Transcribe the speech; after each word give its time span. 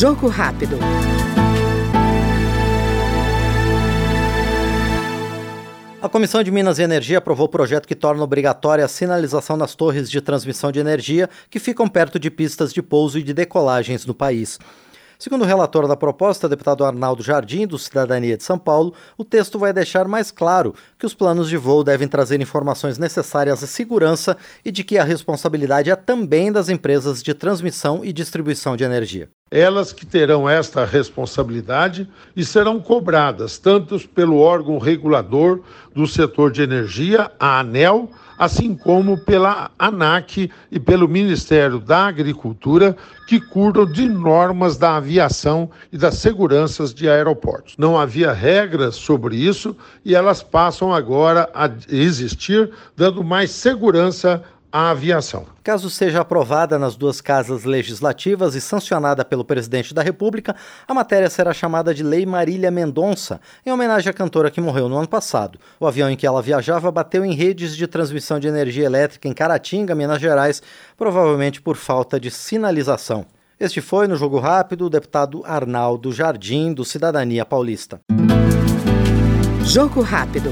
Jogo 0.00 0.28
rápido. 0.28 0.78
A 6.00 6.08
Comissão 6.08 6.42
de 6.42 6.50
Minas 6.50 6.78
e 6.78 6.82
Energia 6.82 7.18
aprovou 7.18 7.44
o 7.44 7.50
projeto 7.50 7.86
que 7.86 7.94
torna 7.94 8.24
obrigatória 8.24 8.82
a 8.82 8.88
sinalização 8.88 9.58
nas 9.58 9.74
torres 9.74 10.10
de 10.10 10.22
transmissão 10.22 10.72
de 10.72 10.80
energia 10.80 11.28
que 11.50 11.58
ficam 11.58 11.86
perto 11.86 12.18
de 12.18 12.30
pistas 12.30 12.72
de 12.72 12.80
pouso 12.80 13.18
e 13.18 13.22
de 13.22 13.34
decolagens 13.34 14.06
no 14.06 14.14
país. 14.14 14.58
Segundo 15.18 15.42
o 15.42 15.46
relator 15.46 15.86
da 15.86 15.94
proposta, 15.94 16.48
deputado 16.48 16.82
Arnaldo 16.82 17.22
Jardim, 17.22 17.66
do 17.66 17.78
Cidadania 17.78 18.38
de 18.38 18.42
São 18.42 18.58
Paulo, 18.58 18.94
o 19.18 19.24
texto 19.24 19.58
vai 19.58 19.70
deixar 19.70 20.08
mais 20.08 20.30
claro 20.30 20.74
que 20.98 21.04
os 21.04 21.12
planos 21.12 21.46
de 21.46 21.58
voo 21.58 21.84
devem 21.84 22.08
trazer 22.08 22.40
informações 22.40 22.96
necessárias 22.96 23.62
à 23.62 23.66
segurança 23.66 24.34
e 24.64 24.72
de 24.72 24.82
que 24.82 24.96
a 24.96 25.04
responsabilidade 25.04 25.90
é 25.90 25.94
também 25.94 26.50
das 26.50 26.70
empresas 26.70 27.22
de 27.22 27.34
transmissão 27.34 28.02
e 28.02 28.14
distribuição 28.14 28.78
de 28.78 28.84
energia 28.84 29.28
elas 29.50 29.92
que 29.92 30.06
terão 30.06 30.48
esta 30.48 30.84
responsabilidade 30.84 32.08
e 32.36 32.44
serão 32.44 32.78
cobradas 32.78 33.58
tanto 33.58 33.98
pelo 34.08 34.38
órgão 34.38 34.78
regulador 34.78 35.60
do 35.92 36.06
setor 36.06 36.52
de 36.52 36.62
energia, 36.62 37.30
a 37.38 37.58
ANEL, 37.58 38.08
assim 38.38 38.74
como 38.74 39.18
pela 39.18 39.70
ANAC 39.78 40.50
e 40.70 40.80
pelo 40.80 41.08
Ministério 41.08 41.78
da 41.80 42.06
Agricultura, 42.06 42.96
que 43.26 43.40
cuidam 43.40 43.84
de 43.84 44.08
normas 44.08 44.78
da 44.78 44.96
aviação 44.96 45.68
e 45.92 45.98
das 45.98 46.14
seguranças 46.14 46.94
de 46.94 47.06
aeroportos. 47.06 47.74
Não 47.76 47.98
havia 47.98 48.32
regras 48.32 48.94
sobre 48.94 49.36
isso 49.36 49.76
e 50.04 50.14
elas 50.14 50.42
passam 50.42 50.94
agora 50.94 51.50
a 51.52 51.68
existir, 51.90 52.70
dando 52.96 53.22
mais 53.22 53.50
segurança 53.50 54.42
à 54.72 54.90
aviação. 54.90 55.46
Caso 55.62 55.90
seja 55.90 56.20
aprovada 56.20 56.78
nas 56.78 56.96
duas 56.96 57.20
casas 57.20 57.64
legislativas 57.64 58.54
e 58.54 58.60
sancionada 58.60 59.24
pelo 59.24 59.44
presidente 59.44 59.92
da 59.92 60.02
República, 60.02 60.54
a 60.86 60.94
matéria 60.94 61.28
será 61.28 61.52
chamada 61.52 61.94
de 61.94 62.02
Lei 62.02 62.24
Marília 62.24 62.70
Mendonça, 62.70 63.40
em 63.64 63.72
homenagem 63.72 64.10
à 64.10 64.12
cantora 64.12 64.50
que 64.50 64.60
morreu 64.60 64.88
no 64.88 64.96
ano 64.96 65.08
passado. 65.08 65.58
O 65.78 65.86
avião 65.86 66.10
em 66.10 66.16
que 66.16 66.26
ela 66.26 66.42
viajava 66.42 66.90
bateu 66.90 67.24
em 67.24 67.34
redes 67.34 67.76
de 67.76 67.86
transmissão 67.86 68.38
de 68.38 68.48
energia 68.48 68.86
elétrica 68.86 69.28
em 69.28 69.32
Caratinga, 69.32 69.94
Minas 69.94 70.20
Gerais, 70.20 70.62
provavelmente 70.96 71.60
por 71.60 71.76
falta 71.76 72.18
de 72.18 72.30
sinalização. 72.30 73.26
Este 73.58 73.80
foi, 73.82 74.08
no 74.08 74.16
Jogo 74.16 74.38
Rápido, 74.38 74.86
o 74.86 74.90
deputado 74.90 75.42
Arnaldo 75.44 76.12
Jardim, 76.12 76.72
do 76.72 76.84
Cidadania 76.84 77.44
Paulista. 77.44 78.00
Jogo 79.62 80.00
Rápido. 80.00 80.50